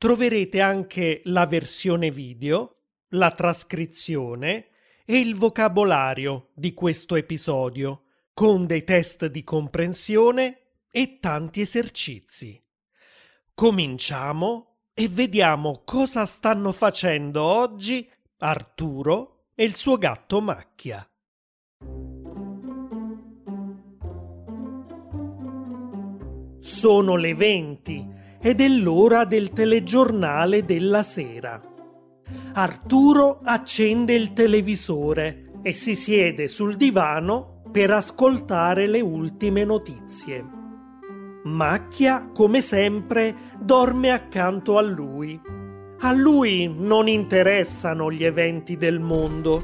[0.00, 4.68] troverete anche la versione video, la trascrizione
[5.04, 12.58] e il vocabolario di questo episodio, con dei test di comprensione e tanti esercizi.
[13.52, 21.06] Cominciamo e vediamo cosa stanno facendo oggi Arturo e il suo gatto Macchia.
[26.58, 31.60] Sono le 20 ed è l'ora del telegiornale della sera.
[32.54, 40.44] Arturo accende il televisore e si siede sul divano per ascoltare le ultime notizie.
[41.44, 45.40] Macchia, come sempre, dorme accanto a lui.
[46.00, 49.62] A lui non interessano gli eventi del mondo.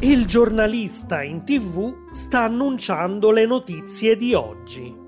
[0.00, 5.06] Il giornalista in tv sta annunciando le notizie di oggi.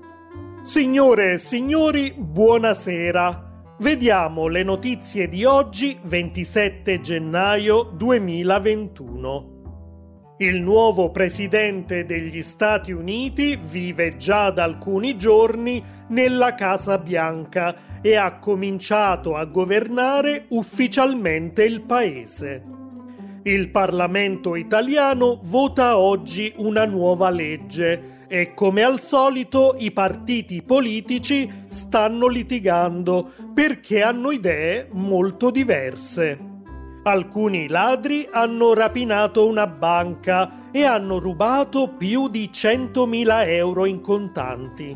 [0.63, 3.75] Signore e signori, buonasera.
[3.79, 10.35] Vediamo le notizie di oggi, 27 gennaio 2021.
[10.37, 18.15] Il nuovo presidente degli Stati Uniti vive già da alcuni giorni nella Casa Bianca e
[18.15, 22.80] ha cominciato a governare ufficialmente il paese.
[23.43, 31.49] Il Parlamento italiano vota oggi una nuova legge e come al solito i partiti politici
[31.67, 36.37] stanno litigando perché hanno idee molto diverse.
[37.01, 44.95] Alcuni ladri hanno rapinato una banca e hanno rubato più di 100.000 euro in contanti.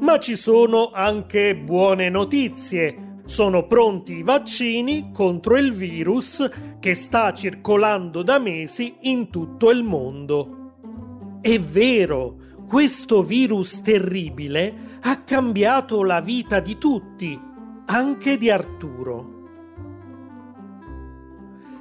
[0.00, 3.07] Ma ci sono anche buone notizie.
[3.28, 6.48] Sono pronti i vaccini contro il virus
[6.80, 11.36] che sta circolando da mesi in tutto il mondo.
[11.38, 12.36] È vero,
[12.66, 17.38] questo virus terribile ha cambiato la vita di tutti,
[17.84, 19.36] anche di Arturo.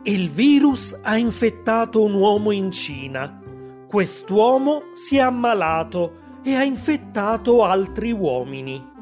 [0.03, 3.41] Il virus ha infettato un uomo in Cina.
[3.88, 8.96] Quest'uomo si è ammalato e ha infettato altri uomini.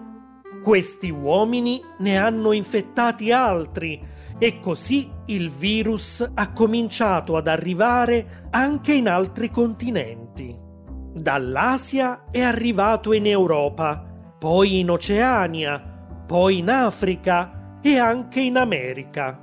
[0.65, 4.01] Questi uomini ne hanno infettati altri
[4.39, 10.59] e così il virus ha cominciato ad arrivare anche in altri continenti.
[11.13, 15.79] Dall'Asia è arrivato in Europa, poi in Oceania,
[16.25, 19.39] poi in Africa e anche in America.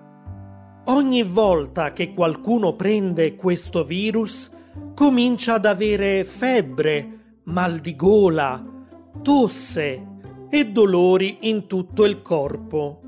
[0.87, 4.51] Ogni volta che qualcuno prende questo virus,
[4.93, 8.61] comincia ad avere febbre, mal di gola,
[9.23, 10.11] tosse
[10.53, 13.01] e dolori in tutto il corpo.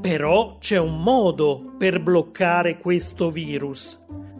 [0.00, 3.98] Però c'è un modo per bloccare questo virus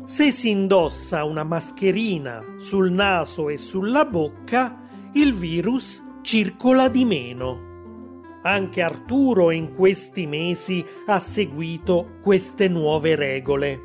[0.09, 7.67] se si indossa una mascherina sul naso e sulla bocca, il virus circola di meno.
[8.43, 13.81] Anche Arturo in questi mesi ha seguito queste nuove regole.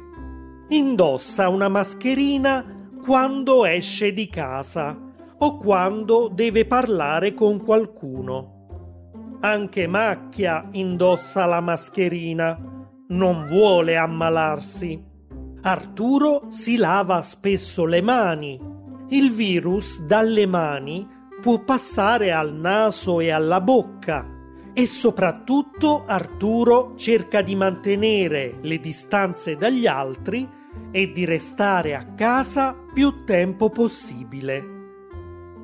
[0.69, 5.02] Indossa una mascherina quando esce di casa
[5.43, 9.37] o quando deve parlare con qualcuno.
[9.41, 12.57] Anche Macchia indossa la mascherina,
[13.07, 15.11] non vuole ammalarsi
[15.65, 18.59] Arturo si lava spesso le mani.
[19.09, 21.07] Il virus dalle mani
[21.41, 24.27] può passare al naso e alla bocca
[24.73, 30.49] e soprattutto Arturo cerca di mantenere le distanze dagli altri
[30.91, 34.72] e di restare a casa più tempo possibile.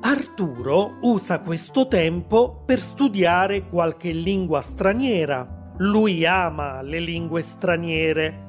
[0.01, 5.73] Arturo usa questo tempo per studiare qualche lingua straniera.
[5.79, 8.47] Lui ama le lingue straniere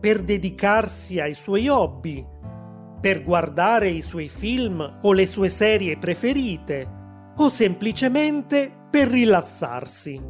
[0.00, 2.24] per dedicarsi ai suoi hobby,
[3.00, 6.88] per guardare i suoi film o le sue serie preferite,
[7.36, 10.22] o semplicemente per rilassarsi.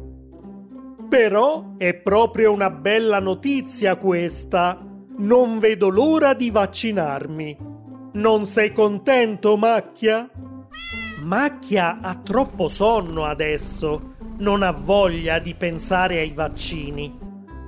[1.07, 4.83] Però è proprio una bella notizia questa.
[5.19, 7.57] Non vedo l'ora di vaccinarmi.
[8.13, 10.29] Non sei contento, Macchia?
[11.23, 14.15] Macchia ha troppo sonno adesso.
[14.37, 17.17] Non ha voglia di pensare ai vaccini.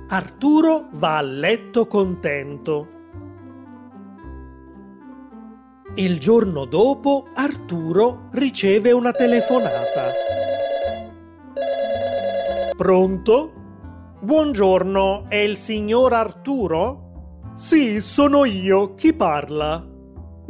[0.08, 2.88] Arturo va a letto contento.
[5.96, 10.12] Il giorno dopo Arturo riceve una telefonata.
[12.76, 13.52] Pronto?
[14.20, 17.52] Buongiorno, è il signor Arturo?
[17.56, 18.94] Sì, sono io.
[18.94, 19.89] Chi parla?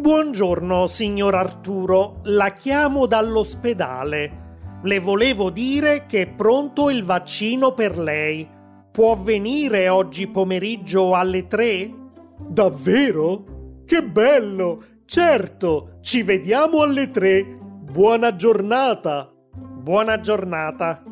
[0.01, 2.21] Buongiorno, signor Arturo.
[2.23, 4.79] La chiamo dall'ospedale.
[4.83, 8.49] Le volevo dire che è pronto il vaccino per lei.
[8.91, 11.95] Può venire oggi pomeriggio alle tre?
[12.39, 13.83] Davvero?
[13.85, 14.83] Che bello!
[15.05, 17.45] Certo, ci vediamo alle tre.
[17.45, 19.31] Buona giornata.
[19.53, 21.03] Buona giornata.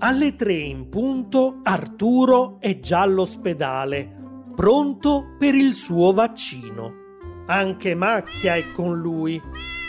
[0.00, 4.10] Alle tre in punto Arturo è già all'ospedale,
[4.56, 7.02] pronto per il suo vaccino.
[7.46, 9.40] Anche Macchia è con lui.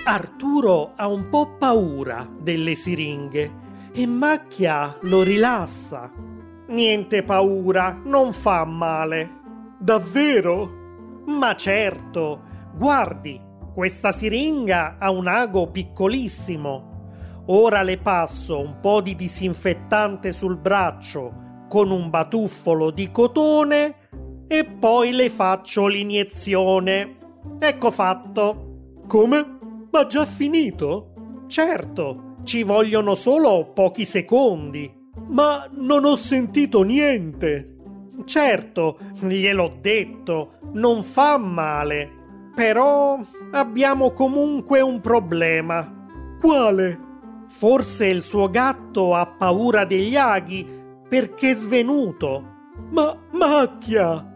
[0.06, 3.64] Arturo ha un po' paura delle siringhe
[3.94, 6.12] e Macchia lo rilassa.
[6.68, 9.42] Niente paura, non fa male.
[9.80, 11.24] Davvero?
[11.26, 12.44] Ma certo,
[12.76, 13.42] guardi,
[13.74, 16.94] questa siringa ha un ago piccolissimo
[17.48, 23.96] Ora le passo un po' di disinfettante sul braccio con un batuffolo di cotone
[24.48, 27.15] e poi le faccio l'iniezione.
[27.60, 29.02] Ecco fatto.
[29.08, 29.58] Come?
[29.92, 31.14] Ma già finito?
[31.48, 34.92] Certo, ci vogliono solo pochi secondi.
[35.28, 37.76] Ma non ho sentito niente.
[38.26, 42.12] Certo, gliel'ho detto, non fa male.
[42.56, 43.20] Però
[43.52, 46.08] abbiamo comunque un problema.
[46.40, 47.00] Quale?
[47.48, 50.66] Forse il suo gatto ha paura degli aghi
[51.08, 52.54] perché è svenuto.
[52.92, 54.35] Ma macchia!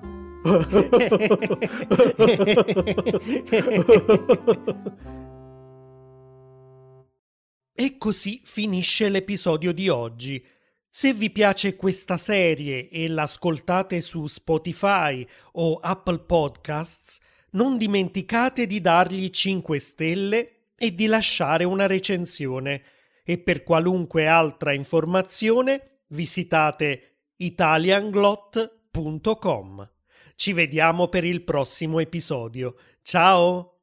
[7.73, 10.41] E così finisce l'episodio di oggi.
[10.89, 17.19] Se vi piace questa serie e l'ascoltate su Spotify o Apple Podcasts,
[17.51, 22.81] non dimenticate di dargli 5 stelle e di lasciare una recensione
[23.23, 29.98] e per qualunque altra informazione visitate italianglot.com.
[30.39, 32.73] Ci vediamo per il prossimo episodio.
[33.01, 33.78] Ciao!